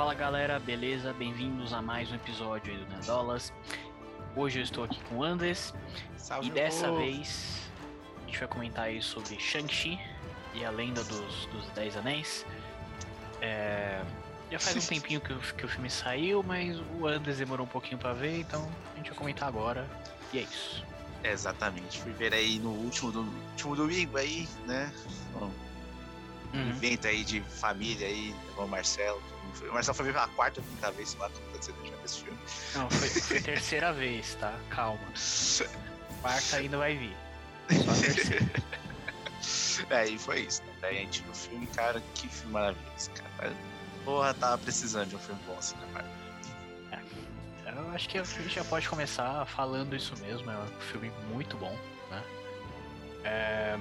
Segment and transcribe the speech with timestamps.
[0.00, 1.12] Fala galera, beleza?
[1.12, 3.52] Bem-vindos a mais um episódio aí do Nerdolas.
[4.34, 5.74] Hoje eu estou aqui com o Andes
[6.16, 7.00] Salve, e dessa povo.
[7.00, 7.70] vez
[8.16, 10.00] a gente vai comentar aí sobre Shang-Chi
[10.54, 12.46] e a lenda dos, dos Dez Anéis.
[13.42, 14.02] É,
[14.50, 17.70] Já faz um tempinho que o, que o filme saiu, mas o Andes demorou um
[17.70, 19.86] pouquinho pra ver, então a gente vai comentar agora.
[20.32, 20.82] E é isso.
[21.22, 22.00] Exatamente.
[22.00, 23.20] Fui ver aí no último, do,
[23.50, 24.90] último domingo aí, né?
[25.36, 25.69] Um
[26.52, 26.70] Uhum.
[26.70, 29.22] evento aí de família aí, levou o Marcelo.
[29.68, 32.22] O Marcelo foi ver pela quarta ou quinta vez, sei lá, como dizendo já desse
[32.22, 32.38] filme.
[32.74, 34.58] Não, foi, foi a terceira vez, tá?
[34.70, 35.00] Calma.
[36.20, 37.16] Quarta ainda vai vir.
[37.84, 38.50] Só a terceira.
[39.88, 40.62] É, e foi isso.
[40.62, 40.72] Né?
[40.82, 43.52] Daí a gente viu o filme, cara, que filme maravilhoso, cara.
[44.04, 46.20] Porra, tava precisando de um filme bom assim, né, Marcos?
[47.76, 50.50] Eu acho que a gente já pode começar falando isso mesmo.
[50.50, 51.76] É um filme muito bom,
[52.10, 52.22] né?
[53.24, 53.78] É,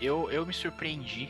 [0.00, 1.28] eu, eu me surpreendi.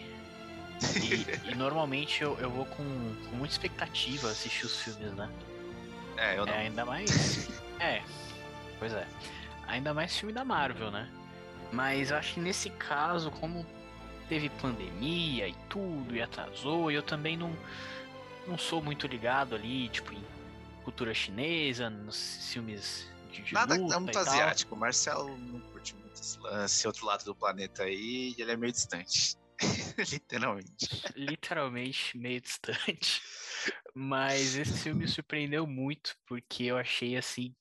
[1.02, 2.84] E, e normalmente eu, eu vou com,
[3.28, 5.30] com muita expectativa assistir os filmes, né?
[6.16, 6.52] É, eu não.
[6.52, 7.48] É, ainda mais.
[7.80, 8.02] É,
[8.78, 9.08] pois é.
[9.66, 11.10] Ainda mais filme da Marvel, né?
[11.72, 13.64] Mas eu acho que nesse caso, como
[14.28, 17.56] teve pandemia e tudo, e atrasou, e eu também não,
[18.46, 20.22] não sou muito ligado ali, tipo, em
[20.84, 24.22] cultura chinesa, nos filmes de, de Nada luta é muito e tal.
[24.30, 24.74] asiático.
[24.74, 28.56] O Marcelo não curte muito esse lance, outro lado do planeta aí, e ele é
[28.56, 29.36] meio distante.
[30.10, 30.88] Literalmente.
[31.14, 33.22] literalmente meio distante.
[33.94, 37.54] Mas esse filme me surpreendeu muito, porque eu achei assim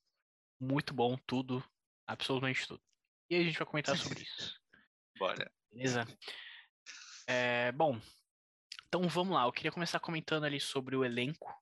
[0.60, 1.64] muito bom tudo,
[2.08, 2.82] absolutamente tudo.
[3.30, 4.60] E a gente vai comentar sobre isso,
[5.18, 5.52] Bora.
[5.72, 6.06] beleza?
[7.28, 8.00] É, bom,
[8.88, 9.44] então vamos lá.
[9.44, 11.54] Eu queria começar comentando ali sobre o elenco.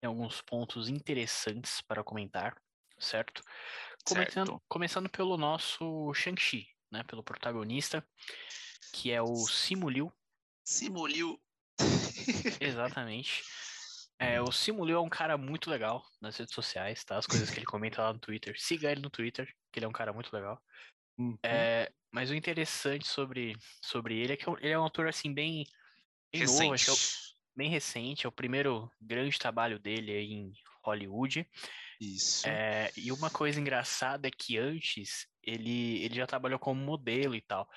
[0.00, 2.56] Tem alguns pontos interessantes para comentar,
[2.98, 3.42] certo?
[4.04, 4.62] Começando, Certo.
[4.68, 7.02] começando pelo nosso Shang-Chi, né?
[7.02, 8.06] Pelo protagonista,
[8.92, 10.12] que é o Simu Liu.
[10.64, 11.40] Simuliu.
[12.60, 13.42] Exatamente.
[14.18, 17.16] É, o Simu Liu é um cara muito legal nas redes sociais, tá?
[17.16, 18.60] As coisas que ele comenta lá no Twitter.
[18.60, 20.60] Siga ele no Twitter, que ele é um cara muito legal.
[21.16, 21.38] Uhum.
[21.42, 25.64] É, mas o interessante sobre, sobre ele é que ele é um ator, assim, bem,
[26.32, 27.34] bem novo, acho que é o- Recente.
[27.56, 28.26] bem recente.
[28.26, 30.52] É o primeiro grande trabalho dele aí em
[30.82, 31.48] Hollywood.
[32.00, 32.48] Isso.
[32.48, 37.40] É, e uma coisa engraçada é que antes ele, ele já trabalhou como modelo e
[37.40, 37.68] tal.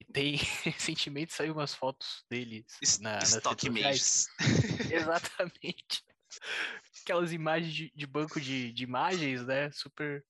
[0.00, 2.64] E tem, recentemente saiu umas fotos dele
[3.00, 3.66] na, Stock.
[3.66, 4.26] Images.
[4.90, 6.04] Exatamente.
[7.02, 9.70] Aquelas imagens de, de banco de, de imagens, né?
[9.72, 10.24] Super.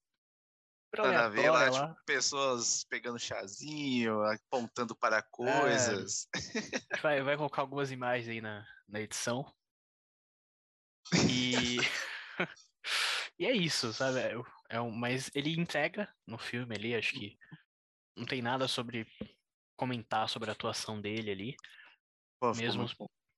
[0.94, 1.88] super Nada a ver lá, lá.
[1.88, 4.96] tipo, pessoas pegando chazinho, apontando É.
[4.96, 6.28] para coisas.
[7.02, 9.52] Vai, vai colocar algumas imagens aí na, na edição.
[11.28, 11.76] E.
[13.38, 14.20] e é isso, sabe?
[14.20, 14.34] É,
[14.70, 17.38] é um, mas ele entrega no filme ali, acho que
[18.16, 19.06] não tem nada sobre
[19.80, 21.56] comentar sobre a atuação dele ali.
[22.38, 22.86] Pô, mesmo-.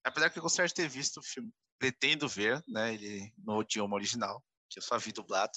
[0.04, 3.94] Apesar que eu gostaria de ter visto o filme, pretendo ver, né, ele no idioma
[3.94, 5.52] original, que eu só vi dublado.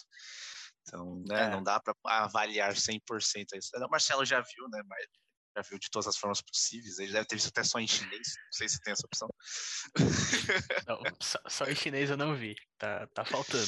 [0.87, 1.49] Então, né, É.
[1.49, 3.71] não dá para avaliar 100% isso.
[3.75, 5.07] O Marcelo já viu, né, mas
[5.57, 6.99] já viu de todas as formas possíveis.
[6.99, 9.27] Ele deve ter visto até só em chinês, não sei se tem essa opção.
[10.87, 12.55] Não, só, só em chinês eu não vi.
[12.77, 13.65] Tá, tá faltando.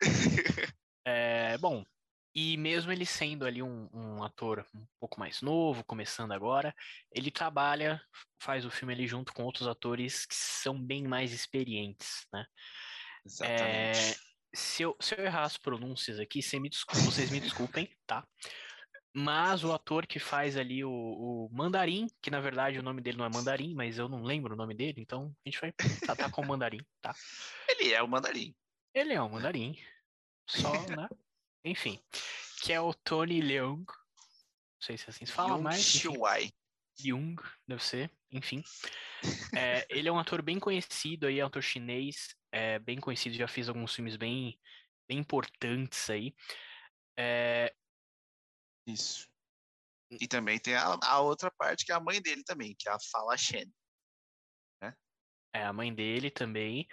[1.08, 1.84] É, bom,
[2.36, 6.74] e mesmo ele sendo ali um, um ator um pouco mais novo, começando agora,
[7.10, 7.98] ele trabalha,
[8.38, 12.44] faz o filme ali junto com outros atores que são bem mais experientes, né?
[13.24, 14.20] Exatamente.
[14.54, 18.22] Se eu, se eu errar as pronúncias aqui, você me descul- vocês me desculpem, tá?
[19.14, 23.16] Mas o ator que faz ali o, o Mandarim, que na verdade o nome dele
[23.16, 26.30] não é Mandarim, mas eu não lembro o nome dele, então a gente vai tratar
[26.30, 27.14] como Mandarim, tá?
[27.66, 28.54] Ele é o mandarim.
[28.92, 29.74] Ele é um mandarim.
[30.46, 31.08] Só, né?
[31.66, 32.00] Enfim.
[32.62, 33.84] Que é o Tony Leung.
[33.84, 36.02] Não sei se assim se fala, Yoon mas.
[36.98, 37.36] Jung,
[37.68, 38.10] deve ser.
[38.30, 38.62] Enfim.
[39.56, 42.34] É, ele é um ator bem conhecido aí, é um ator chinês.
[42.52, 44.58] É, bem conhecido, já fez alguns filmes bem,
[45.08, 46.34] bem importantes aí.
[47.18, 47.74] É,
[48.86, 49.28] Isso.
[50.10, 52.92] E também tem a, a outra parte, que é a mãe dele também, que é
[52.92, 53.70] a Fala Shen.
[55.52, 56.86] é a mãe dele também.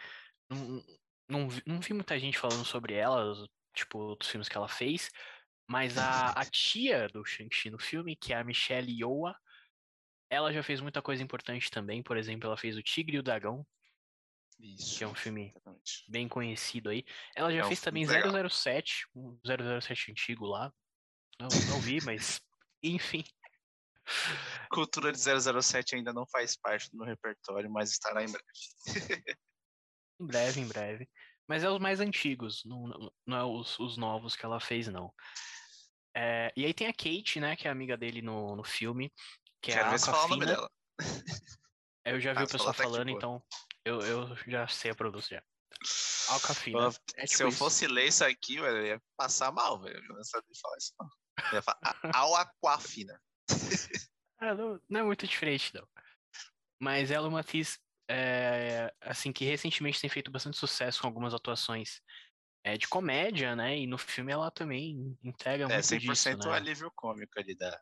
[0.49, 0.83] Não,
[1.29, 3.33] não, não vi muita gente falando sobre ela,
[3.73, 5.09] tipo, dos filmes que ela fez.
[5.67, 9.33] Mas a, a tia do Shang-Chi no filme, que é a Michelle Yeoh,
[10.29, 12.03] ela já fez muita coisa importante também.
[12.03, 13.65] Por exemplo, ela fez O Tigre e o Dragão,
[14.59, 14.97] Isso.
[14.97, 16.05] que é um filme Exatamente.
[16.09, 17.05] bem conhecido aí.
[17.35, 18.49] Ela já É um fez também legal.
[18.49, 20.71] 007, um 007 antigo lá.
[21.39, 22.41] Não, não vi, mas
[22.83, 23.23] enfim.
[24.69, 29.23] Cultura de 007 ainda não faz parte do meu repertório, mas estará em breve.
[30.19, 31.09] Em breve, em breve.
[31.47, 35.13] Mas é os mais antigos, não, não- é os, os novos que ela fez, não.
[36.15, 39.11] É, e aí tem a Kate, né, que é amiga dele no, no filme,
[39.61, 40.71] que é Quero a ver se falar o nome dela.
[42.05, 43.43] Eu já vi Ah, o pessoal até que falando, então
[43.83, 45.43] eu, eu já sei a pronúncia.
[46.29, 46.87] Alcafina.
[47.15, 47.57] É tipo Se eu isso.
[47.57, 49.97] fosse ler isso aqui, eu ia passar mal, velho.
[49.97, 51.07] Eu não sabia falar isso, não.
[51.51, 53.21] Eu ia falar Alquafina.
[54.39, 55.87] ah, não, não é muito diferente, não.
[56.79, 57.79] Mas ela é uma atriz,
[58.09, 62.01] é, assim, que recentemente tem feito bastante sucesso com algumas atuações
[62.63, 63.77] é, de comédia, né?
[63.77, 66.55] E no filme ela também entrega é, muito 100% disso, né?
[66.55, 67.81] alívio cômico ali da...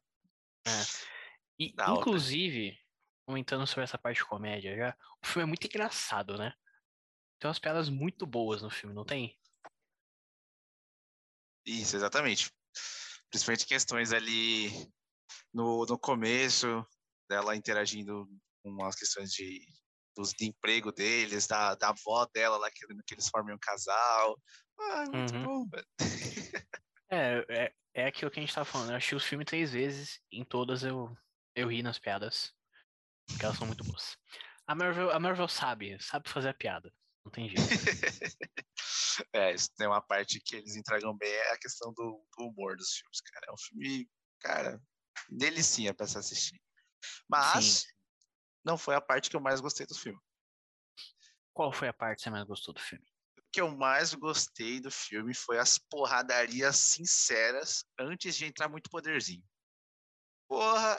[0.67, 1.11] É.
[1.59, 2.81] E, da inclusive, outra.
[3.27, 6.53] comentando sobre essa parte de comédia já, o filme é muito engraçado, né?
[7.39, 9.37] Tem umas piadas muito boas no filme, não tem?
[11.65, 12.51] Isso, exatamente.
[13.29, 14.69] Principalmente questões ali
[15.53, 16.85] no, no começo,
[17.29, 18.27] dela interagindo
[18.63, 19.65] com as questões de,
[20.15, 24.39] dos, de emprego deles, da, da avó dela lá, que, que eles formem um casal.
[24.79, 25.43] Ah, muito uhum.
[25.43, 25.87] bom, velho.
[27.13, 28.91] É, é, é aquilo que a gente tava falando.
[28.91, 31.15] Eu achei o filme três vezes, em todas eu,
[31.55, 32.53] eu ri nas piadas.
[33.27, 34.17] Porque elas são muito boas.
[34.65, 36.93] A Marvel, a Marvel sabe, sabe fazer a piada.
[37.25, 37.61] Não tem jeito.
[39.33, 42.75] é, isso tem uma parte que eles entregam bem, é a questão do, do humor
[42.75, 43.45] dos filmes, cara.
[43.47, 44.09] É um filme,
[44.39, 44.81] cara,
[45.29, 46.61] delicinha pra se assistir.
[47.29, 47.87] Mas Sim.
[48.63, 50.19] Não foi a parte que eu mais gostei do filme.
[51.53, 53.05] Qual foi a parte que você mais gostou do filme?
[53.37, 58.89] O que eu mais gostei do filme foi as porradarias sinceras antes de entrar muito
[58.89, 59.43] poderzinho.
[60.47, 60.97] Porra,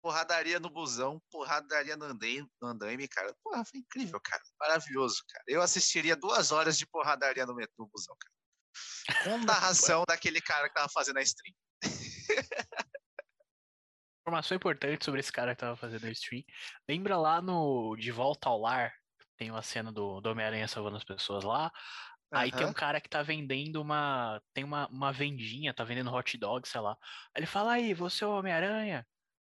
[0.00, 3.34] porradaria no busão, porradaria no andaime, no andaime, cara.
[3.42, 4.42] Porra, foi incrível, cara.
[4.60, 5.44] Maravilhoso, cara.
[5.46, 9.24] Eu assistiria duas horas de porradaria no, no busão, cara.
[9.24, 11.54] Com narração daquele cara que tava fazendo a stream.
[14.28, 16.44] Informação importante sobre esse cara que tava fazendo a stream.
[16.86, 18.92] Lembra lá no De Volta ao Lar?
[19.38, 21.72] Tem uma cena do, do Homem-Aranha salvando as pessoas lá.
[22.30, 22.58] Aí uhum.
[22.58, 24.38] tem um cara que tá vendendo uma.
[24.52, 26.90] Tem uma, uma vendinha, tá vendendo hot dog, sei lá.
[27.34, 29.06] Aí ele fala aí, você é o Homem-Aranha?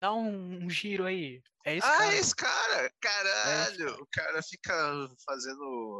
[0.01, 1.39] Dá um, um, giro aí.
[1.63, 2.15] É esse ah, cara.
[2.15, 2.93] esse cara!
[2.99, 3.89] Caralho!
[3.89, 5.99] É esse O cara fica fazendo.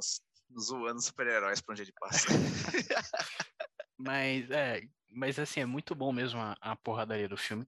[0.60, 2.26] zoando super-heróis pra onde ele passa.
[4.00, 4.82] mas, é.
[5.12, 7.68] Mas assim, é muito bom mesmo a, a porradaria do filme.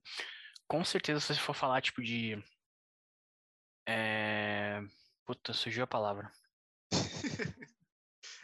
[0.68, 2.42] Com certeza, se você for falar, tipo, de.
[3.88, 4.80] É...
[5.24, 6.30] Puta, surgiu a palavra.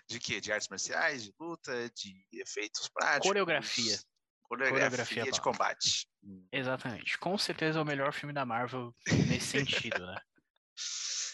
[0.08, 0.40] de quê?
[0.40, 3.28] De artes marciais, de luta, de efeitos práticos?
[3.28, 3.98] Coreografia.
[4.42, 6.08] Coreografia, Coreografia de combate.
[6.52, 7.19] Exatamente.
[7.19, 8.94] Com certeza é o melhor filme da Marvel
[9.26, 10.20] nesse sentido, né?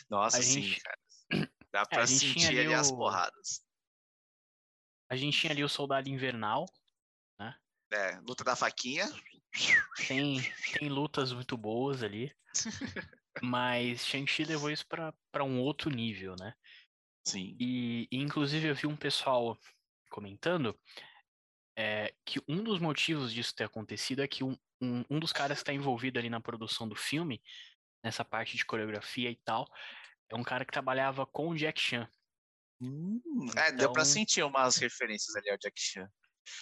[0.08, 0.80] Nossa, a sim, gente...
[0.80, 0.98] cara.
[1.72, 2.78] Dá é, pra é, sentir ali, ali o...
[2.78, 3.62] as porradas.
[5.10, 6.66] A gente tinha ali o Soldado Invernal,
[7.38, 7.58] né?
[7.92, 9.06] É, luta da faquinha.
[10.06, 10.40] Tem,
[10.78, 12.32] tem lutas muito boas ali.
[13.42, 16.54] mas Shang-Chi levou isso pra, pra um outro nível, né?
[17.26, 17.56] Sim.
[17.58, 19.58] E, e, inclusive eu vi um pessoal
[20.10, 20.78] comentando
[21.76, 25.58] é, que um dos motivos disso ter acontecido é que um, um, um dos caras
[25.58, 27.42] que está envolvido ali na produção do filme,
[28.02, 29.66] nessa parte de coreografia e tal,
[30.30, 32.08] é um cara que trabalhava com o Jack Chan.
[32.80, 33.62] Hum, então...
[33.62, 36.08] É, deu pra então sentir umas referências ali ao Jack Chan.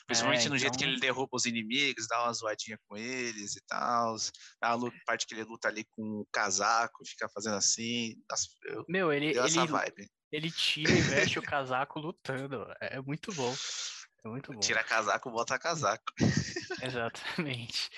[0.07, 0.59] Principalmente é, no então...
[0.59, 4.17] jeito que então ele derruba os inimigos, dá uma zoadinha com eles e tal.
[4.63, 8.15] A parte que ele luta ali com o casaco, fica fazendo assim.
[8.89, 12.67] Meu, ele, ele, ele tira e veste o casaco lutando.
[12.81, 13.55] É, é muito bom.
[14.25, 14.61] É muito bom.
[14.61, 16.13] Tira casaco, bota casaco.
[16.83, 17.91] Exatamente.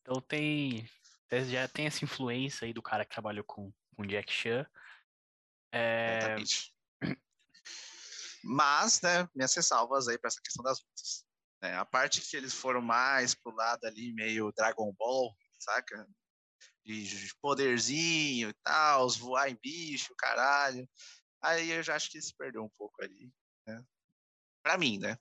[0.00, 0.88] Então tem.
[1.48, 4.66] Já tem essa influência aí do cara que trabalhou com, com Jack Chan.
[5.72, 6.18] É...
[6.18, 6.72] Exatamente.
[8.44, 11.24] Mas, né, minhas ressalvas aí para essa questão das lutas.
[11.62, 16.06] É, a parte que eles foram mais pro lado ali, meio Dragon Ball, saca?
[16.84, 20.88] De poderzinho e tal, voar em bicho, caralho.
[21.40, 23.32] Aí eu já acho que se perdeu um pouco ali,
[23.66, 23.80] né?
[24.62, 25.16] Pra mim, né?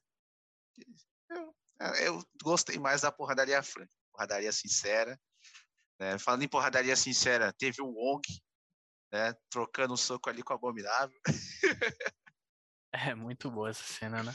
[1.29, 1.55] Eu,
[1.99, 5.19] eu gostei mais da porradaria franca, porradaria sincera.
[5.99, 6.17] Né?
[6.17, 8.21] Falando em porradaria sincera, teve um Wong,
[9.13, 9.35] né?
[9.49, 11.19] Trocando um soco ali com o Abominável.
[12.93, 14.33] É muito boa essa cena, né?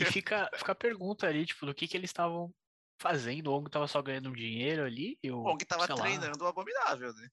[0.00, 2.52] E fica, fica a pergunta ali, tipo, do que que eles estavam
[3.00, 3.48] fazendo.
[3.48, 5.18] O Wong tava só ganhando dinheiro ali.
[5.22, 6.46] E o Wong tava treinando lá.
[6.46, 7.28] o Abominável, né?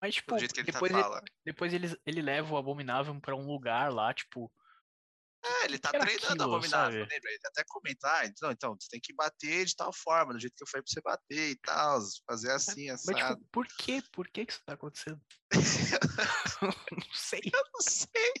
[0.00, 1.02] Mas, tipo, depois, ele,
[1.44, 4.52] depois ele, ele leva o Abominável para um lugar lá, tipo,
[5.44, 7.14] é, ele tá treinando aquilo, abominável, sabe?
[7.14, 7.30] lembra?
[7.30, 10.62] Ele até comentar, então, então, você tem que bater de tal forma, do jeito que
[10.62, 13.12] eu falei pra você bater e tal, fazer assim, assim.
[13.12, 14.02] Mas, tipo, por quê?
[14.12, 15.20] Por que, que isso tá acontecendo?
[16.92, 17.40] não sei.
[17.44, 18.32] Eu não sei.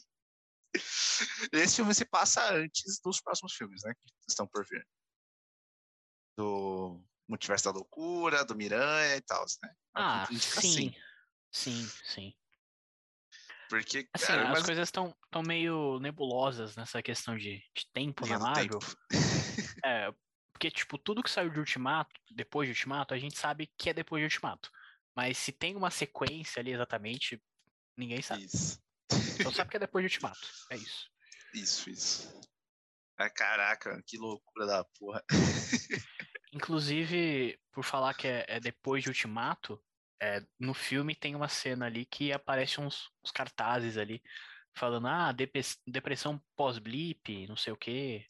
[1.52, 3.92] Esse filme se passa antes dos próximos filmes, né?
[3.94, 4.86] Que estão por vir.
[6.36, 9.74] Do Multiverso da Loucura, do Miranha e tal, né?
[9.94, 10.36] Ah, sim.
[10.36, 10.94] Assim.
[11.50, 12.34] Sim, sim.
[13.68, 14.64] Porque, assim, cara, as mas...
[14.64, 18.78] coisas estão tão meio nebulosas nessa questão de, de tempo na Marvel.
[18.78, 18.96] Tempo.
[19.84, 20.12] é,
[20.52, 23.94] porque, tipo, tudo que saiu de Ultimato, depois de Ultimato, a gente sabe que é
[23.94, 24.70] depois de Ultimato.
[25.14, 27.42] Mas se tem uma sequência ali exatamente,
[27.96, 28.44] ninguém sabe.
[28.44, 28.80] Isso.
[29.42, 30.48] Só sabe que é depois de Ultimato.
[30.70, 31.10] É isso.
[31.54, 32.40] Isso, isso.
[33.18, 35.24] Ah, caraca, que loucura da porra.
[36.52, 39.82] Inclusive, por falar que é, é depois de Ultimato,
[40.20, 44.22] é, no filme tem uma cena ali que aparece uns, uns cartazes ali
[44.76, 45.34] falando, ah,
[45.86, 48.24] depressão pós-blip, não sei o quê.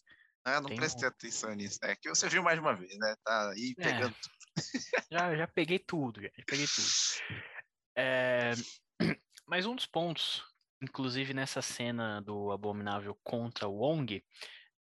[0.44, 1.08] Ah, não tem prestei um...
[1.08, 1.78] atenção nisso.
[1.82, 3.14] É que você viu mais uma vez, né?
[3.23, 3.82] Tá aí é.
[3.82, 4.38] pegando é, tudo.
[5.12, 6.87] Já, já peguei tudo, já, já peguei tudo.
[8.00, 8.52] É,
[9.44, 10.44] mas um dos pontos,
[10.82, 14.25] inclusive nessa cena do Abominável contra o Wong,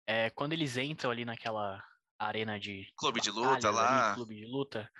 [0.06, 1.82] é quando eles entram ali naquela
[2.18, 2.92] arena de.
[2.96, 4.08] Clube de luta lá.
[4.08, 4.90] Ali, clube de luta.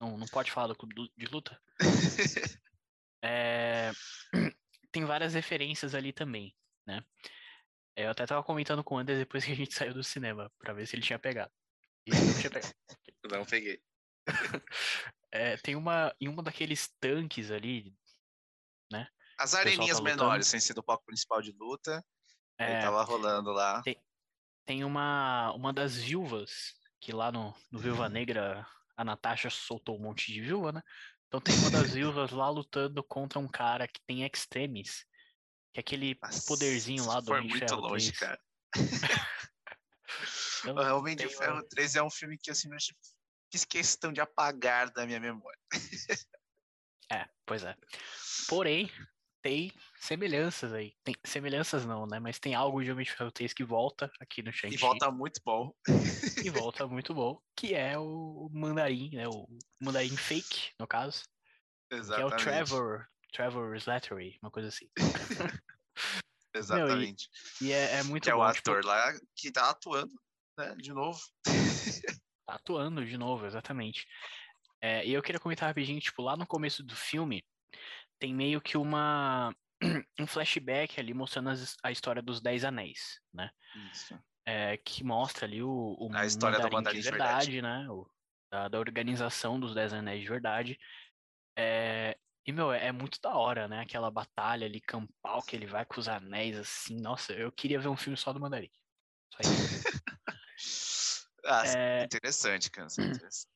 [0.00, 1.60] Não, não pode falar do clube de luta?
[3.22, 3.90] é,
[4.92, 6.54] tem várias referências ali também,
[6.86, 7.02] né?
[7.96, 10.50] É, eu até tava comentando com o Anderson depois que a gente saiu do cinema,
[10.58, 11.52] para ver se ele tinha pegado.
[12.06, 12.74] E ele não tinha pegado.
[13.30, 13.82] Não peguei.
[15.30, 16.14] é, tem uma.
[16.18, 17.94] Em uma daqueles tanques ali?
[19.38, 22.04] As areninhas tá menores, sem ser do palco principal de luta.
[22.58, 23.80] É, tava rolando lá.
[23.82, 23.96] Tem,
[24.66, 28.66] tem uma, uma das viúvas, que lá no, no Viúva Negra
[28.96, 30.82] a Natasha soltou um monte de viúva, né?
[31.28, 35.04] Então tem uma das viúvas lá lutando contra um cara que tem extremis.
[35.72, 38.18] Que é aquele Nossa, poderzinho lá do foi muito longe, 3.
[38.18, 38.40] cara.
[40.64, 42.78] então, o Homem de Ferro 3 é um filme que assim, eu
[43.52, 45.60] fiz questão de apagar da minha memória.
[47.12, 47.76] é, pois é.
[48.48, 48.90] Porém,
[49.42, 50.94] tem semelhanças aí.
[51.04, 52.18] Tem, semelhanças não, né?
[52.18, 54.76] Mas tem algo de Homem de Ferro 3 que volta aqui no Shang-Chi.
[54.76, 55.72] E volta muito bom.
[56.44, 59.28] e volta muito bom, que é o Mandarim, né?
[59.28, 59.46] O
[59.80, 61.22] Mandarim fake, no caso.
[61.90, 62.28] Exatamente.
[62.28, 64.88] Que é o Trevor, Trevor Slattery, uma coisa assim.
[66.54, 67.28] Exatamente.
[67.60, 68.36] Meu, e, e é, é, muito que bom.
[68.36, 68.88] é o ator tipo...
[68.88, 70.14] lá que tá atuando,
[70.58, 70.74] né?
[70.76, 71.20] De novo.
[72.46, 74.06] tá atuando de novo, exatamente.
[74.80, 77.44] É, e eu queria comentar rapidinho, tipo, lá no começo do filme,
[78.18, 79.54] tem meio que uma
[80.18, 83.50] um flashback ali mostrando as, a história dos Dez Anéis, né?
[83.92, 84.18] Isso.
[84.46, 87.84] É, que mostra ali o, o a história da Mandarim de verdade, de verdade.
[87.84, 87.90] né?
[87.90, 88.10] O,
[88.50, 90.78] da, da, organização dos Dez Anéis de verdade.
[91.56, 93.80] É, e, meu, é, é, muito da hora, né?
[93.80, 96.98] Aquela batalha ali campal que ele vai com os anéis, assim.
[96.98, 98.70] Nossa, eu queria ver um filme só do Mandarim.
[99.34, 101.28] Só isso.
[101.44, 102.04] ah, é...
[102.04, 102.88] interessante, cara.
[102.90, 103.46] Interessante.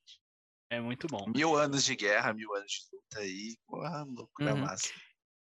[0.72, 1.28] É muito bom.
[1.28, 3.58] Mil anos de guerra, mil anos de luta aí.
[3.66, 4.60] Porra, loucura uhum.
[4.62, 4.88] massa.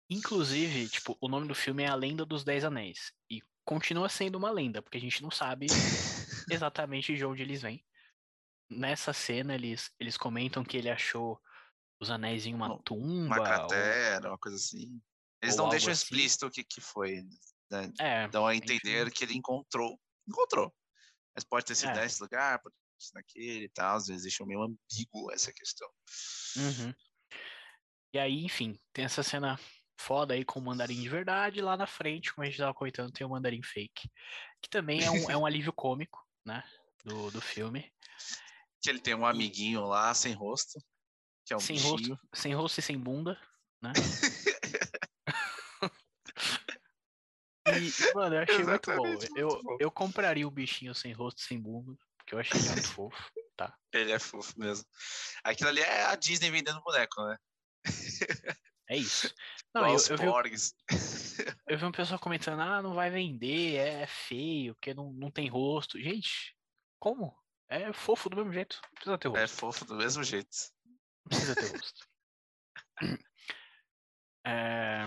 [0.07, 3.11] Inclusive, tipo, o nome do filme é A Lenda dos Dez Anéis.
[3.27, 5.65] E continua sendo uma lenda, porque a gente não sabe
[6.51, 7.83] exatamente de onde eles vêm.
[8.69, 11.41] Nessa cena, eles, eles comentam que ele achou
[11.99, 13.37] os anéis em uma tumba.
[13.37, 14.33] Uma cratera, ou...
[14.33, 15.01] uma coisa assim.
[15.41, 16.03] Eles não deixam assim.
[16.03, 17.23] explícito o que, que foi.
[17.71, 17.91] Né?
[17.99, 19.15] É, Dão a entender gente...
[19.15, 19.99] que ele encontrou.
[20.27, 20.71] Encontrou.
[21.35, 22.01] Mas pode ter sido é.
[22.03, 22.75] nesse lugar, pode
[23.13, 25.89] naquele e tal, às vezes deixam meio ambíguo essa questão.
[26.57, 26.93] Uhum.
[28.13, 29.59] E aí, enfim, tem essa cena
[29.99, 33.11] foda aí com o mandarim de verdade, lá na frente, como a gente tava comentando,
[33.11, 34.09] tem o mandarim fake.
[34.61, 36.63] Que também é um, é um alívio cômico, né?
[37.03, 37.91] Do, do filme.
[38.81, 40.79] Que ele tem um amiguinho lá sem rosto.
[41.45, 43.39] Que é um sem rosto, sem rosto e sem bunda,
[43.81, 43.93] né?
[47.67, 49.07] e, mano, eu achei muito bom.
[49.07, 49.77] Muito eu, bom.
[49.79, 53.31] eu compraria o um bichinho sem rosto e sem bunda que eu achei muito fofo,
[53.55, 53.73] tá?
[53.93, 54.85] Ele é fofo mesmo.
[55.43, 57.37] Aquilo ali é a Disney vendendo boneco, né?
[58.89, 59.33] É isso.
[59.73, 60.25] Não, eu, eu, vi,
[61.67, 65.47] eu vi um pessoal comentando, ah, não vai vender, é feio, porque não, não tem
[65.47, 65.99] rosto.
[65.99, 66.55] Gente,
[66.99, 67.37] como?
[67.69, 68.79] É fofo do mesmo jeito.
[68.81, 69.43] Não precisa ter é rosto.
[69.43, 70.49] É fofo do mesmo jeito.
[70.85, 72.07] Não precisa ter rosto.
[74.47, 75.05] é...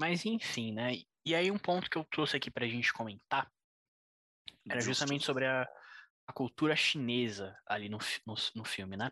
[0.00, 0.92] Mas enfim, né?
[1.26, 3.52] E aí um ponto que eu trouxe aqui pra gente comentar
[4.70, 5.68] era justamente sobre a,
[6.28, 9.10] a cultura chinesa ali no, no, no filme, né?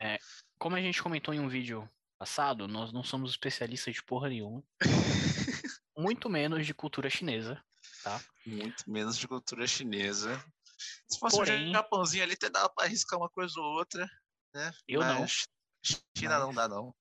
[0.00, 0.16] É,
[0.58, 4.62] como a gente comentou em um vídeo passado, nós não somos especialistas de porra nenhuma.
[5.98, 7.62] Muito menos de cultura chinesa,
[8.04, 8.22] tá?
[8.46, 10.42] Muito menos de cultura chinesa.
[11.10, 14.08] Se fosse Porém, um Japãozinho ali, até dava pra arriscar uma coisa ou outra,
[14.54, 14.72] né?
[14.86, 15.26] Eu Mas não.
[16.16, 16.40] China Mas...
[16.40, 16.94] não dá, não.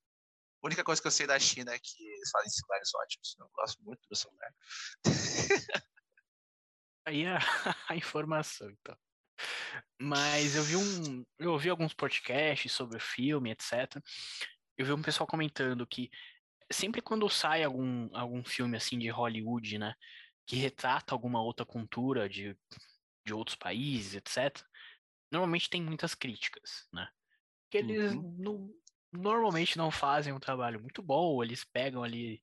[0.61, 3.35] A única coisa que eu sei da China é que eles fazem celulares ótimos.
[3.39, 4.53] Eu gosto muito do celular.
[7.05, 7.37] Aí a,
[7.87, 8.97] a informação, então.
[10.01, 11.25] Mas eu vi um.
[11.37, 14.01] Eu ouvi alguns podcasts sobre o filme, etc.
[14.77, 16.09] Eu vi um pessoal comentando que
[16.71, 19.93] sempre quando sai algum, algum filme assim de Hollywood, né?
[20.45, 22.57] Que retrata alguma outra cultura de,
[23.25, 24.63] de outros países, etc.
[25.31, 27.07] Normalmente tem muitas críticas, né?
[27.69, 28.35] Que eles uhum.
[28.37, 28.73] não,
[29.11, 32.41] normalmente não fazem um trabalho muito bom, eles pegam ali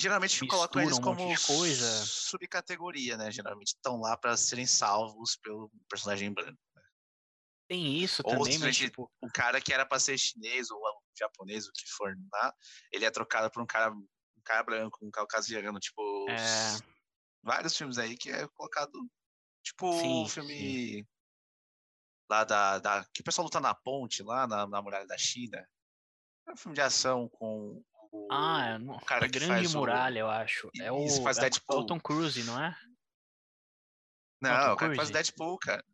[0.00, 2.06] Geralmente colocam eles um como coisa.
[2.06, 3.30] subcategoria, né?
[3.30, 6.58] Geralmente estão lá para serem salvos pelo personagem branco.
[6.74, 6.82] Né?
[7.68, 9.12] Tem isso ou também, mas tipo...
[9.20, 10.80] o cara que era para ser chinês ou
[11.18, 12.54] japonês, o que for lá,
[12.90, 16.26] ele é trocado por um cara, um cara branco, um caucasiano, tipo.
[16.30, 16.78] É...
[17.42, 18.92] vários filmes aí que é colocado,
[19.62, 21.06] tipo Sim, o filme
[22.30, 23.04] lá da, da.
[23.12, 25.62] que o pessoal luta na ponte, lá na, na muralha da China.
[26.48, 29.78] É um filme de ação com o, Ah, o cara é que Grande faz o-
[29.78, 30.70] Muralha, eu acho.
[30.80, 31.76] É o, Isso, faz é, Deadpool.
[31.76, 32.76] é o Tom Cruise, não é?
[34.42, 35.12] Não, Tom o cara que faz Cruise?
[35.12, 35.84] Deadpool, cara.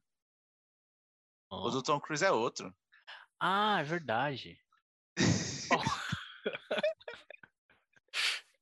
[1.50, 1.66] Ó.
[1.68, 2.74] O do Tom Cruise é outro.
[3.40, 4.60] Ah, é verdade.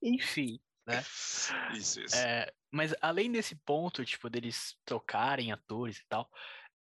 [0.02, 0.60] Enfim,
[1.72, 2.14] Isso, isso.
[2.14, 6.30] é, mas além desse ponto, tipo, deles trocarem atores e tal,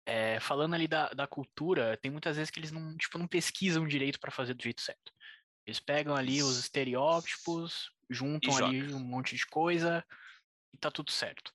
[0.05, 3.87] é, falando ali da, da cultura, tem muitas vezes que eles não, tipo, não pesquisam
[3.87, 5.13] direito pra fazer do jeito certo.
[5.65, 10.05] Eles pegam ali os estereótipos, juntam ali um monte de coisa
[10.73, 11.53] e tá tudo certo.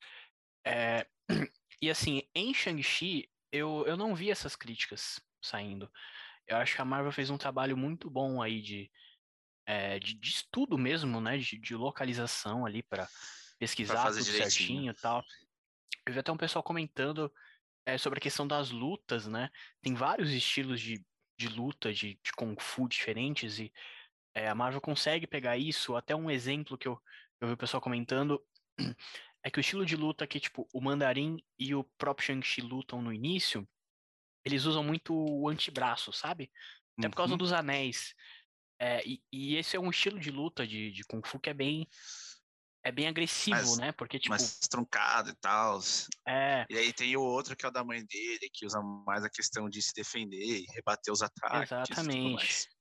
[0.65, 1.07] É,
[1.81, 5.91] e assim, em Shang-Chi, eu, eu não vi essas críticas saindo.
[6.47, 8.91] Eu acho que a Marvel fez um trabalho muito bom aí de,
[9.67, 11.39] é, de, de estudo mesmo, né?
[11.39, 13.09] De, de localização ali para
[13.59, 14.51] pesquisar fazer tudo direitinho.
[14.51, 15.25] certinho e tal.
[16.07, 17.33] Eu vi até um pessoal comentando
[17.85, 19.51] é, sobre a questão das lutas, né?
[19.83, 21.05] Tem vários estilos de,
[21.37, 23.73] de luta, de, de Kung Fu diferentes, e
[24.37, 25.97] é, a Marvel consegue pegar isso.
[25.97, 27.01] Até um exemplo que eu,
[27.41, 28.39] eu vi o pessoal comentando
[29.43, 33.01] é que o estilo de luta que, tipo, o Mandarim e o próprio Shang-Chi lutam
[33.01, 33.67] no início,
[34.45, 36.53] eles usam muito o antebraço, sabe?
[36.99, 37.39] Até por causa Uhum.
[37.39, 38.15] dos anéis.
[38.79, 41.55] É, e, e esse é um estilo de luta de, de Kung Fu que é
[41.55, 41.89] bem.
[42.85, 43.93] É bem agressivo, Mais- né?
[43.93, 45.81] Porque, tipo, mais truncado e tal.
[46.29, 46.67] é.
[46.69, 49.31] E aí tem o outro que é o da mãe dele, que usa mais a
[49.31, 51.73] questão de se defender e rebater os ataques.
[51.73, 52.76] Exatamente.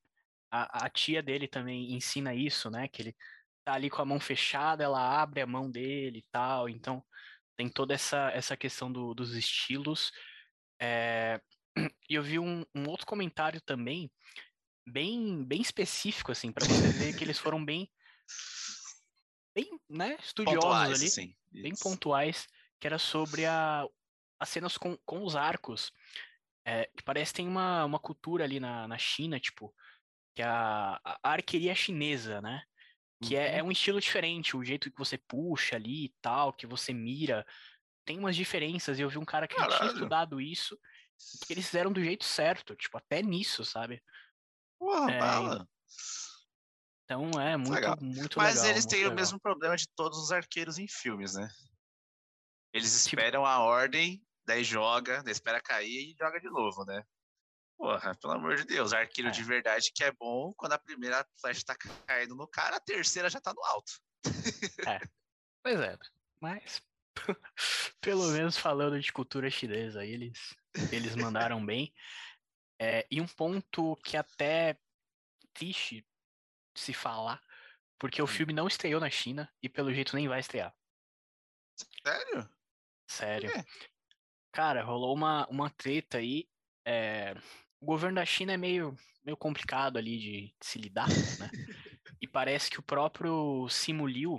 [0.51, 2.87] A, a tia dele também ensina isso, né?
[2.87, 3.15] Que ele
[3.63, 6.69] tá ali com a mão fechada, ela abre a mão dele e tal.
[6.69, 7.03] Então,
[7.57, 10.11] tem toda essa, essa questão do- dos estilos.
[10.81, 11.41] É,
[12.09, 14.11] E eu vi um, um outro comentário também,
[14.87, 17.89] bem, bem específico, assim, para você ver que eles foram bem,
[19.55, 21.35] bem, né, estudiosos Pontuais, ali, assim.
[21.51, 22.47] bem pontuais,
[22.79, 23.85] que era sobre a,
[24.39, 25.91] as cenas com, com os arcos.
[26.67, 29.73] É, que parece que tem uma, uma cultura ali na, na China, tipo,
[30.35, 32.61] que é a, a arqueria chinesa, né?
[33.23, 33.69] Que é, é Uhum.
[33.69, 37.45] um estilo diferente, o jeito que você puxa ali e tal, que você mira.
[38.05, 39.93] Tem umas diferenças, e eu vi um cara que já tinha Caralho.
[39.93, 40.77] estudado isso,
[41.47, 44.03] que eles fizeram do jeito certo, tipo, até nisso, sabe?
[44.77, 45.67] Porra, É, bala.
[47.05, 47.97] Então é muito, Legal.
[48.01, 48.69] muito Mas legal.
[48.69, 49.15] eles muito têm o legal.
[49.15, 51.49] mesmo problema de todos os arqueiros em filmes, né?
[52.73, 57.03] Eles Tipo- esperam a ordem, daí joga, daí espera cair e joga de novo, né?
[57.77, 59.31] Porra, pelo amor de Deus, arqueiro É.
[59.31, 61.75] de verdade que é bom quando a primeira flecha tá
[62.07, 63.91] caindo no cara, a terceira já tá no alto.
[65.61, 65.97] Pois é,
[66.39, 66.81] mas
[67.99, 70.55] pelo menos falando de cultura chinesa, eles,
[70.91, 71.93] eles mandaram bem.
[72.79, 74.77] É, e um ponto que até
[75.53, 76.05] triste
[76.75, 77.41] se falar,
[77.97, 78.27] porque o Hum.
[78.27, 80.75] filme não estreou na China e pelo jeito nem vai estrear.
[82.05, 82.49] Sério?
[83.09, 83.51] Sério.
[84.51, 86.49] Cara, rolou uma, uma treta aí.
[86.85, 87.33] é,
[87.85, 91.49] O governo da China é meio, meio complicado ali de, se lidar, né?
[92.19, 94.37] E parece que o próprio Simu Liu,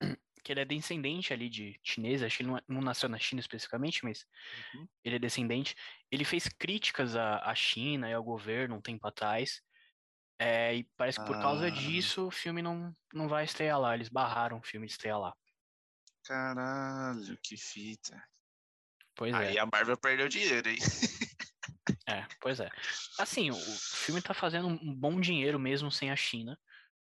[0.42, 3.18] que ele é descendente ali de chinês, acho que ele não, é- não nasceu na
[3.18, 4.24] China especificamente, mas
[4.74, 4.88] Uhum.
[5.04, 5.74] ele é descendente.
[6.10, 9.60] Ele fez críticas à, à China e ao governo um tempo atrás.
[10.38, 11.70] é, e parece que por causa Ah.
[11.70, 13.94] disso o filme não, não vai estrear lá.
[13.94, 15.34] Eles barraram o filme de estrear lá.
[16.24, 18.22] Caralho, que fita.
[19.14, 19.60] Pois Aí é.
[19.60, 20.76] a Marvel perdeu dinheiro, hein?
[22.08, 22.70] É, pois é.
[23.18, 26.58] Assim, o filme tá fazendo um bom dinheiro mesmo sem a China,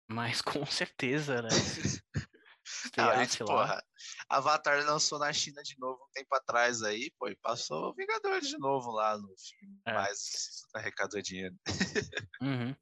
[0.08, 1.48] mas com certeza, né?
[1.50, 3.82] se Não, a gente, porra,
[4.28, 8.48] Avatar lançou na China de novo um tempo atrás aí, pô, e passou o Vingadores
[8.48, 9.92] de novo lá no filme, É.
[9.92, 11.54] mas arrecadou dinheiro.
[12.42, 12.74] Uhum.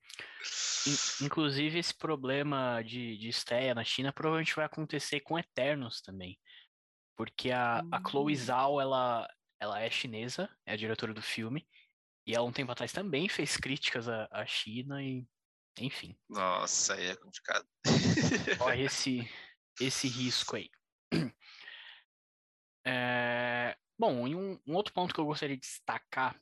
[0.86, 6.38] In- Inclusive, esse problema de, de estreia na China provavelmente vai acontecer com Eternos também.
[7.16, 8.36] Porque a, a Chloe Hum.
[8.36, 9.28] Zhao, ela,
[9.60, 11.68] ela é chinesa, é a diretora do filme,
[12.26, 15.26] e ela um tempo atrás também fez críticas à, à China e,
[15.78, 17.66] enfim, Nossa, aí é complicado.
[18.58, 19.28] corre esse,
[19.80, 20.70] esse risco aí.
[22.84, 26.34] É, bom, e um, um outro ponto que eu gostaria de destacar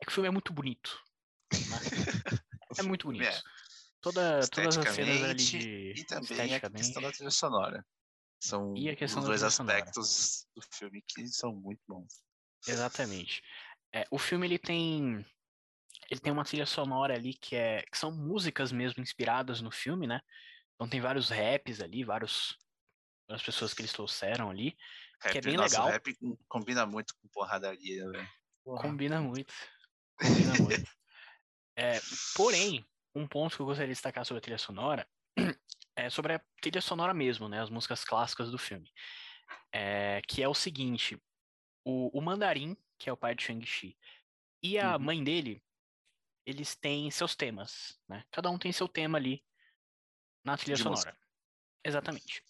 [0.00, 1.02] é que o filme é muito bonito.
[1.52, 1.58] né?
[2.78, 3.24] É muito bonito.
[3.24, 3.42] É,
[4.00, 7.84] Toda, todas as cenas ali de E também a questão da trilha sonora.
[8.38, 9.78] São E os dois trilha sonora.
[9.78, 12.22] aspectos do filme que são muito bons.
[12.68, 13.42] Exatamente.
[13.94, 15.24] É, o filme ele tem
[16.10, 20.06] ele tem uma trilha sonora ali que é que são músicas mesmo inspiradas no filme,
[20.06, 20.20] né?
[20.74, 22.58] Então tem vários raps ali, vários
[23.28, 24.76] várias pessoas que eles trouxeram ali.
[25.22, 25.90] Rap, é bem nossa, legal.
[25.92, 28.28] rap com- combina muito com porradaria, velho.
[28.64, 29.54] Combina muito.
[30.18, 30.90] Combina muito.
[31.76, 32.00] É,
[32.34, 35.08] porém, um ponto que eu gostaria de destacar sobre a trilha sonora
[35.96, 37.60] é sobre a trilha sonora mesmo, né?
[37.60, 38.90] As músicas clássicas do filme.
[39.72, 41.16] É, que é o seguinte:
[41.84, 43.98] o, o Mandarim, que é o pai de Shang-Chi,
[44.62, 45.02] e a Uhum.
[45.02, 45.62] mãe dele,
[46.46, 48.24] eles têm seus temas, né?
[48.30, 49.44] Cada um tem seu tema ali
[50.44, 51.10] na trilha De sonora.
[51.10, 51.18] música.
[51.84, 52.42] Exatamente.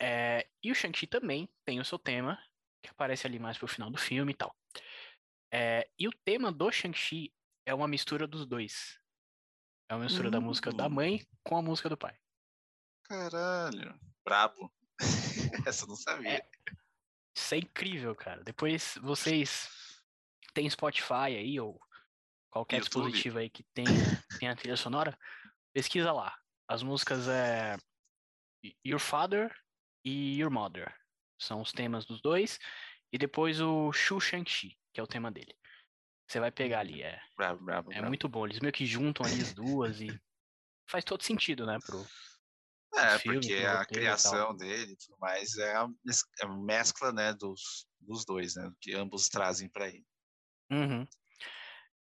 [0.00, 2.42] É, e o Shang-Chi também tem o seu tema,
[2.82, 4.54] que aparece ali mais pro final do filme e tal.
[5.52, 7.32] É, e o tema do Shang-Chi
[7.66, 9.00] é uma mistura dos dois.
[9.88, 10.90] É uma mistura da música da Uh.
[10.90, 12.18] mãe com a música do pai.
[13.04, 13.98] Caralho.
[14.24, 14.72] Brabo.
[15.68, 16.38] Essa eu não sabia.
[16.38, 16.50] É.
[17.34, 18.42] Isso é incrível, cara.
[18.44, 20.02] Depois vocês
[20.52, 21.80] têm Spotify aí, ou
[22.50, 23.02] qualquer YouTube.
[23.06, 23.84] dispositivo aí que tenha,
[24.40, 25.18] tenha a trilha sonora,
[25.72, 26.36] pesquisa lá.
[26.68, 27.76] As músicas é
[28.86, 29.54] Your Father
[30.04, 30.94] e Your Mother.
[31.38, 32.58] São os temas dos dois.
[33.12, 35.54] E depois o Shu Shang-Chi, que é o tema dele.
[36.28, 37.02] Você vai pegar ali.
[37.02, 38.08] É, Brabo, brabo, é brabo.
[38.08, 38.46] muito bom.
[38.46, 40.06] Eles meio que juntam ali as duas e
[40.88, 41.78] faz todo sentido, né?
[41.84, 42.04] Pro,
[42.96, 45.88] É, filme, porque a criação dele e tudo mais é a
[46.42, 50.06] é mescla, né, dos, dos dois, né, que ambos trazem pra ele.
[50.70, 51.06] Uhum.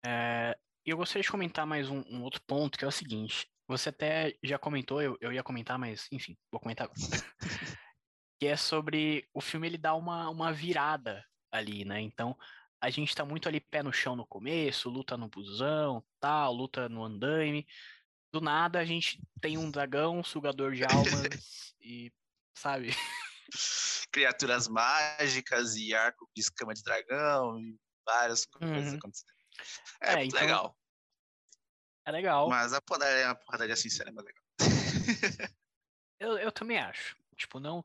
[0.05, 3.49] É, eu gostaria de comentar mais um, um outro ponto, que é o seguinte.
[3.67, 7.01] Você até já comentou, eu, eu ia comentar, mas enfim, vou comentar agora.
[8.39, 12.01] que é sobre o filme ele dá uma, uma virada ali, né?
[12.01, 12.37] Então,
[12.85, 16.87] a gente tá muito ali pé no chão no começo, luta no busão, tal, luta
[16.87, 17.67] no andaime.
[18.35, 21.07] Do nada a gente tem um dragão, sugador de almas
[21.81, 22.13] e,
[22.53, 22.91] sabe?
[24.11, 28.99] Criaturas mágicas e arco de escama de dragão e várias coisas Uhum.
[28.99, 29.31] acontecendo.
[30.01, 30.77] É, É, então- legal.
[32.05, 32.49] É legal.
[32.49, 34.43] Mas a porradaria, a porradaria sincera é mais legal.
[36.19, 37.17] Eu, eu também acho.
[37.37, 37.85] Tipo, não,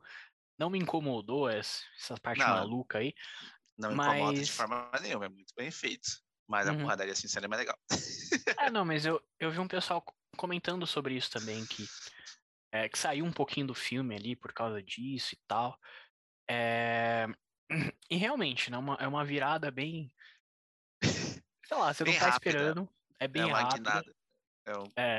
[0.57, 2.47] não me incomodou essa, essa parte Não.
[2.47, 3.13] maluca aí.
[3.77, 6.09] Não me incomoda de forma nenhuma, é muito bem feito.
[6.47, 6.79] Mas a Uhum.
[6.81, 7.77] porradaria sincera é mais legal.
[8.57, 10.03] É, não, mas eu, eu vi um pessoal
[10.39, 11.85] comentando sobre isso também, que,
[12.71, 15.77] é, que saiu um pouquinho do filme ali por causa disso e tal.
[16.49, 17.27] É,
[18.09, 20.09] e realmente, né, uma, é uma virada bem.
[21.03, 22.49] Sei lá, você Bem não tá rápida.
[22.49, 22.89] esperando.
[23.19, 23.51] É bem é.
[24.65, 24.87] É um...
[24.95, 25.17] É,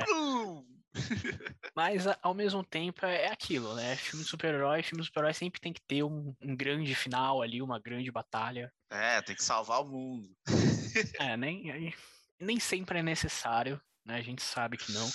[1.75, 3.95] mas ao mesmo tempo é, é aquilo, né?
[3.95, 7.61] Filme de super-herói, filme de super-herói sempre tem que ter um, um grande final ali,
[7.61, 8.73] uma grande batalha.
[8.89, 10.35] É, tem que salvar o mundo.
[11.19, 11.93] É, nem,
[12.39, 14.15] nem sempre é necessário, né?
[14.15, 15.09] A gente sabe que não.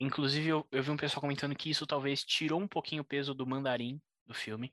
[0.00, 3.34] Inclusive, eu, eu vi um pessoal comentando que isso talvez tirou um pouquinho o peso
[3.34, 4.72] do mandarim do filme.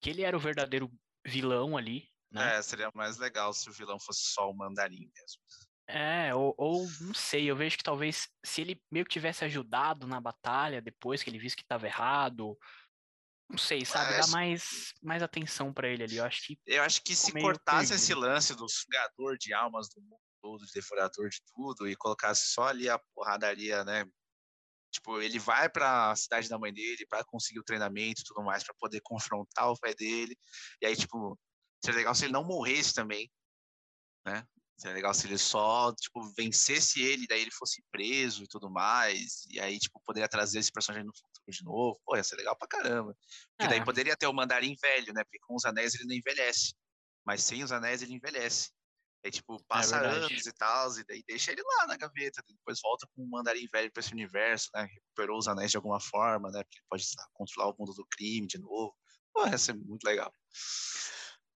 [0.00, 0.90] Que ele era o verdadeiro
[1.24, 2.56] vilão ali, né?
[2.56, 5.42] É, seria mais legal se o vilão fosse só o mandarim mesmo.
[5.88, 10.06] É, ou, ou não sei, eu vejo que talvez se ele meio que tivesse ajudado
[10.06, 12.56] na batalha depois que ele visse que tava errado.
[13.48, 14.16] Não sei, sabe?
[14.16, 16.16] Dá mais, mais atenção pra ele ali.
[16.18, 16.58] Eu acho que.
[16.64, 17.94] Eu acho que se cortasse perdido.
[17.96, 22.48] esse lance do sugador de almas do mundo todo, de devorador de tudo, e colocasse
[22.52, 24.04] só ali a porradaria, né?
[24.92, 28.64] Tipo, ele vai pra cidade da mãe dele pra conseguir o treinamento e tudo mais,
[28.64, 30.36] pra poder confrontar o pai dele.
[30.82, 31.38] E aí, tipo,
[31.84, 33.30] seria legal se ele não morresse também,
[34.26, 34.46] né?
[34.78, 39.44] Seria legal se ele só, tipo, vencesse ele, daí ele fosse preso e tudo mais.
[39.50, 42.00] E aí, tipo, poderia trazer esse personagem no futuro de novo.
[42.04, 43.14] Pô, ia ser legal pra caramba.
[43.56, 43.84] Porque daí É.
[43.84, 45.22] poderia ter o mandarim velho, né?
[45.24, 46.74] Porque com os anéis ele não envelhece.
[47.26, 48.70] Mas sem os anéis ele envelhece.
[49.24, 50.32] Aí, tipo, passa verdade.
[50.32, 52.42] anos e tal, e daí deixa ele lá na gaveta.
[52.48, 54.88] Depois volta com o mandarim velho pra esse universo, né?
[54.90, 56.62] Recuperou os anéis de alguma forma, né?
[56.64, 58.96] Porque ele pode lá, controlar o mundo do crime de novo.
[59.32, 60.32] Pô, ia ser muito legal.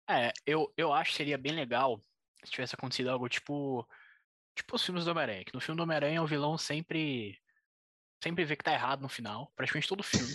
[0.08, 1.98] É, eu, eu acho que seria bem legal
[2.44, 3.86] se tivesse acontecido algo tipo.
[4.56, 7.38] Tipo os filmes do Homem-Aranha, que no filme do Homem-Aranha o vilão sempre.
[8.22, 10.32] Sempre vê que tá errado no final, praticamente todo filme.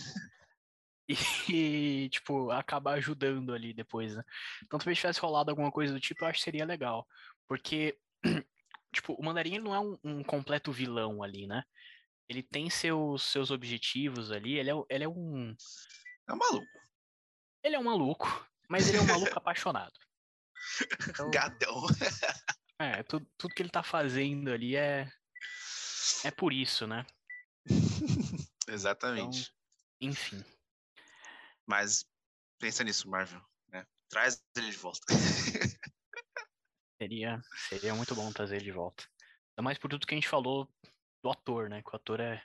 [1.09, 4.23] E, tipo, acabar ajudando ali depois, né?
[4.63, 7.07] Então, talvez tivesse rolado alguma coisa do tipo, eu acho que seria legal.
[7.47, 7.97] Porque,
[8.93, 11.63] tipo, o Mandarim não é um, um completo vilão ali, né?
[12.27, 15.55] Ele tem seus, seus objetivos ali, ele é, ele é um.
[16.27, 16.79] É um maluco.
[17.63, 19.93] Ele é um maluco, mas ele é um maluco apaixonado.
[21.07, 21.87] Então, Gadão.
[22.77, 25.09] É, tudo, tudo que ele tá fazendo ali é.
[26.23, 27.05] É por isso, né?
[28.67, 29.51] Exatamente.
[29.99, 30.43] Enfim.
[31.69, 32.03] Mas
[32.59, 33.41] pensa nisso, Marvel.
[33.67, 33.85] Né?
[34.09, 34.99] Traz ele de volta.
[37.01, 39.05] Seria, seria muito bom trazer ele de volta.
[39.51, 40.69] Ainda mais por tudo que a gente falou
[41.23, 41.81] do ator, né?
[41.81, 42.43] Que o ator é.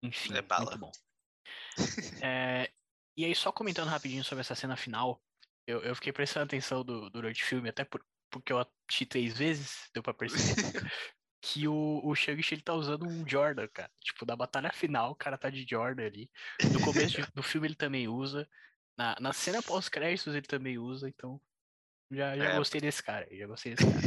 [0.00, 0.66] Enfim, É bala.
[0.66, 0.92] muito bom.
[2.22, 2.72] É,
[3.16, 5.20] e aí, só comentando rapidinho sobre essa cena final,
[5.66, 9.36] eu, eu fiquei prestando atenção do- durante o filme, até por- porque eu assisti três
[9.36, 10.54] vezes, deu pra perceber.
[11.44, 13.92] que o, o Shang-Chi ele tá usando um Jordan, cara.
[14.00, 16.30] Tipo, da batalha final, o cara tá de Jordan ali.
[16.72, 18.48] No começo do filme ele também usa.
[18.96, 21.38] Na, na cena pós-créditos ele também usa, então.
[22.10, 22.56] Já, já É.
[22.56, 24.04] gostei desse cara já gostei desse cara.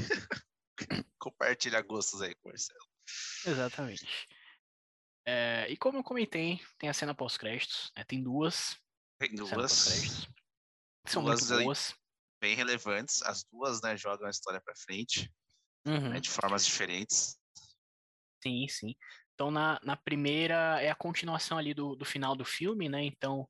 [1.20, 2.80] Compartilha gostos aí com o Marcelo.
[3.46, 4.28] Exatamente.
[5.28, 8.04] É, e como eu comentei, tem a cena pós-créditos, né?
[8.06, 8.80] Tem duas.
[9.20, 10.28] Tem duas.
[11.06, 11.94] São duas muito boas.
[12.42, 13.22] Bem relevantes.
[13.24, 15.32] As duas, né, jogam a história para frente.
[15.88, 16.10] Uhum.
[16.10, 17.40] Né, de formas diferentes.
[18.44, 18.96] Sim, sim.
[19.34, 23.04] Então, na, na primeira, é a continuação ali do, do final do filme, né?
[23.04, 23.48] Então,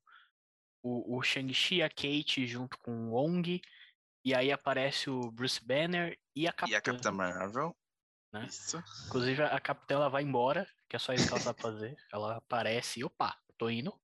[0.83, 3.61] o, o Shang-Chi, a Kate junto com o Wong,
[4.23, 6.73] e aí aparece o Bruce Banner e a Capitã.
[6.73, 7.75] E a Capitã Marvel.
[8.33, 8.45] Né?
[8.45, 8.83] Isso.
[9.07, 11.95] Inclusive, a Capitã ela vai embora, que é só isso que ela sabe fazer.
[12.11, 13.97] Ela aparece e, opa, tô indo.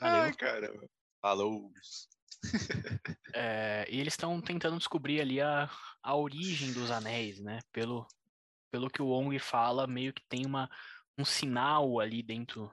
[0.00, 0.22] Valeu.
[0.24, 0.88] Ai, caramba.
[1.22, 1.70] Falou.
[3.32, 5.70] É, e eles estão tentando descobrir ali a,
[6.06, 7.58] a origem dos anéis, né?
[7.72, 8.06] Pelo,
[8.70, 10.70] pelo que o Wong fala, meio que tem uma,
[11.18, 12.72] um sinal ali dentro.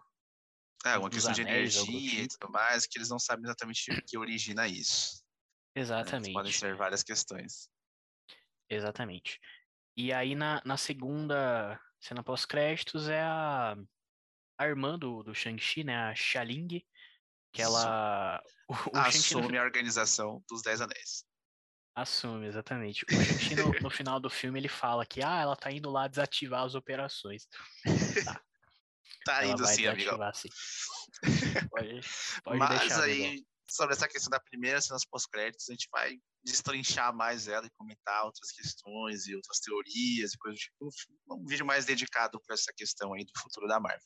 [0.86, 2.24] É, uma questão anéis, de energia tipo.
[2.24, 5.24] e tudo mais, que eles não sabem exatamente o que origina isso.
[5.76, 6.28] Exatamente.
[6.28, 6.34] Né?
[6.34, 7.68] Podem ser várias questões.
[8.70, 9.40] Exatamente.
[9.98, 13.76] E aí na, na segunda cena pós-créditos é a,
[14.60, 15.96] a irmã do, do Shang-Chi, né?
[15.96, 16.86] A Xaling,
[17.52, 18.44] que ela.
[18.68, 21.26] O, o Assume a organização dos Dez Anéis.
[21.96, 23.06] Assume, exatamente.
[23.06, 26.08] O Shang-Chi no, no, final do filme ele fala que ah, ela tá indo lá
[26.08, 27.48] desativar as operações.
[29.26, 30.12] Tá, tá indo sim, amigo.
[30.34, 30.50] Sim.
[31.70, 32.02] Pode,
[32.44, 33.46] pode Mas deixar, aí, amigo.
[33.70, 38.26] sobre essa questão da primeira cena pós-créditos, a gente vai destrinchar mais ela e comentar
[38.26, 40.90] outras questões e outras teorias e coisas tipo.
[41.30, 44.06] Um vídeo mais dedicado para essa questão aí do futuro da Marvel.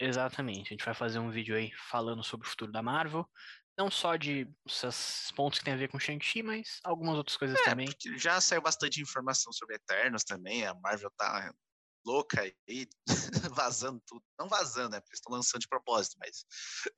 [0.00, 0.68] Exatamente.
[0.68, 3.28] A gente vai fazer um vídeo aí falando sobre o futuro da Marvel.
[3.78, 7.56] Não só de esses pontos que tem a ver com Shang-Chi, mas algumas outras coisas
[7.60, 7.88] é, também.
[8.16, 10.66] Já saiu bastante informação sobre Eternos também.
[10.66, 11.54] A Marvel tá
[12.04, 12.88] louca aí,
[13.54, 14.24] vazando tudo.
[14.36, 15.00] Não vazando, né?
[15.00, 16.44] Porque estão lançando de propósito, mas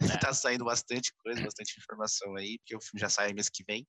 [0.16, 0.18] é.
[0.18, 3.86] tá saindo bastante coisa, bastante informação aí, porque o filme já sai mês que vem.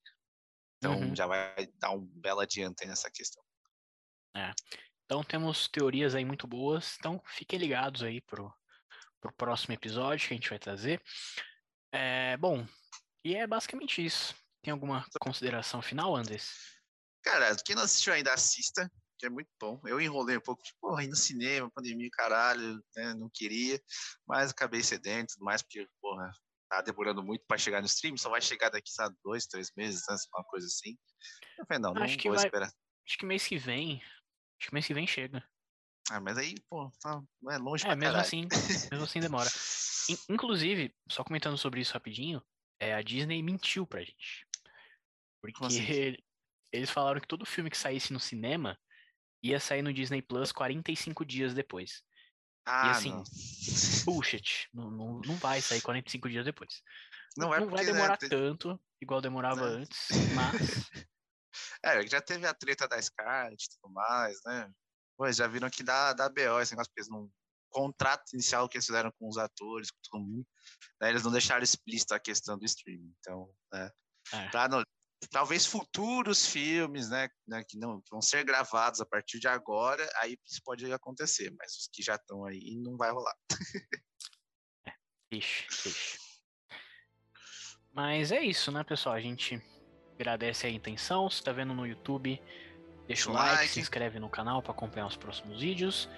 [0.77, 1.15] Então uhum.
[1.15, 3.41] já vai dar um belo adiante nessa questão.
[4.35, 4.51] É.
[5.05, 6.97] Então temos teorias aí muito boas.
[6.99, 8.51] Então fiquem ligados aí pro,
[9.21, 11.01] pro próximo episódio que a gente vai trazer.
[11.93, 12.65] É, bom,
[13.23, 14.35] e é basicamente isso.
[14.63, 16.51] Tem alguma consideração final, Andres?
[17.23, 19.79] Cara, quem não assistiu ainda, assista, que é muito bom.
[19.85, 23.79] Eu enrolei um pouco, tipo, porra, no cinema, pandemia, caralho, né, não queria,
[24.27, 26.31] mas acabei cedendo e tudo mais, porque, porra,
[26.69, 30.01] tá demorando muito para chegar no stream, só vai chegar daqui, a dois, três meses,
[30.09, 30.97] né, uma coisa assim.
[31.57, 32.71] Eu falei, não, não acho vou vai, esperar.
[33.07, 34.01] Acho que mês que vem,
[34.59, 35.43] acho que mês que vem chega.
[36.09, 38.27] Ah, mas aí, pô, tá, é longe é, pra mesmo caralho.
[38.27, 38.47] assim,
[38.91, 39.49] mesmo assim demora.
[40.29, 42.43] Inclusive, só comentando sobre isso rapidinho,
[42.81, 44.47] é, a Disney mentiu pra gente.
[45.39, 45.85] Porque assim?
[46.73, 48.77] eles falaram que todo filme que saísse no cinema
[49.43, 52.03] ia sair no Disney Plus 45 dias depois.
[52.65, 53.23] Ah, e assim, não.
[54.05, 54.67] bullshit.
[54.73, 56.81] Não, não, não vai sair 45 dias depois.
[57.37, 59.83] Não, não, é não porque, vai demorar né, tanto, igual demorava né?
[59.83, 60.51] antes, mas.
[61.83, 64.71] É, já teve a treta da Scarlett e tudo mais, né?
[65.17, 67.29] Pois, já viram que dá, dá BO esse negócio, porque eles não.
[67.71, 70.45] Contrato inicial que eles fizeram com os atores, com todo mundo,
[71.01, 73.13] né, eles não deixaram explícito a questão do streaming.
[73.19, 73.89] Então, né,
[74.33, 74.49] É.
[74.49, 74.83] pra não-
[75.31, 80.37] talvez futuros filmes, né, né, que não vão ser gravados a partir de agora, aí
[80.45, 83.35] isso pode acontecer, mas os que já estão aí não vai rolar.
[85.33, 86.19] Ixi, ixi.
[87.93, 89.15] Mas é isso, né, pessoal?
[89.15, 89.61] A gente
[90.15, 91.29] agradece a intenção.
[91.29, 92.41] Se tá vendo no YouTube,
[93.07, 93.67] deixa o like, Like.
[93.73, 96.09] se inscreve no canal para acompanhar os próximos vídeos.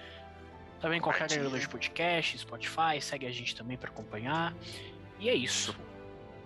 [0.92, 4.54] Em qualquer agregador de podcast, Spotify, segue a gente também para acompanhar.
[5.18, 5.74] E é isso.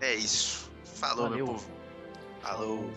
[0.00, 0.70] É isso.
[0.84, 1.46] Falou, meu Valeu.
[1.46, 1.70] povo.
[2.42, 2.92] Falou.